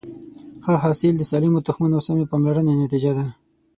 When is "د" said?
1.17-1.23